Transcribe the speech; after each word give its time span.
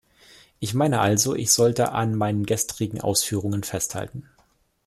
Ich 0.59 0.73
meine 0.73 0.99
also, 0.99 1.35
ich 1.35 1.51
sollte 1.53 1.91
an 1.91 2.15
meinen 2.15 2.47
gestrigen 2.47 3.01
Ausführungen 3.01 3.61
festhalten. 3.61 4.27